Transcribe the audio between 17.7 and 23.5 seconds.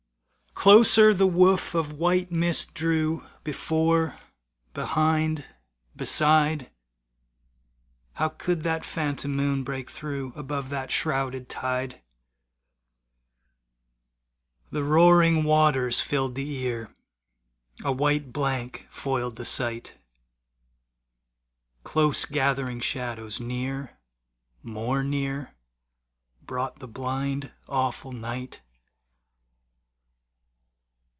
A white blank foiled the sight. Close gathering shadows